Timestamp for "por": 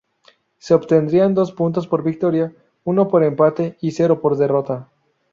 1.85-2.01, 3.07-3.23, 4.19-4.35